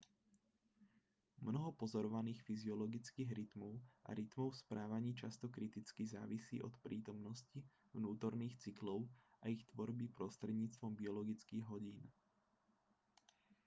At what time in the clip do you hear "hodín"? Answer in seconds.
11.71-11.99